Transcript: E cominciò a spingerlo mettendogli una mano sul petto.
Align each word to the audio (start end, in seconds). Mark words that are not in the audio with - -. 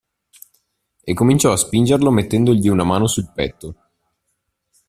E 1.03 1.13
cominciò 1.13 1.51
a 1.51 1.57
spingerlo 1.57 2.09
mettendogli 2.09 2.69
una 2.69 2.83
mano 2.83 3.05
sul 3.05 3.29
petto. 3.35 3.75